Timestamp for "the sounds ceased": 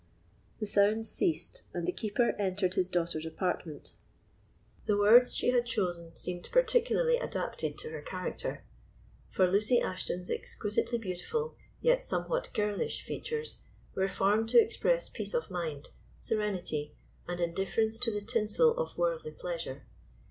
0.59-1.61